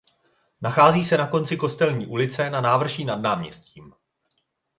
Nachází 0.61 1.05
se 1.05 1.17
na 1.17 1.27
konci 1.27 1.57
Kostelní 1.57 2.07
ulice 2.07 2.49
na 2.49 2.61
návrší 2.61 3.05
nad 3.05 3.15
náměstím. 3.15 3.93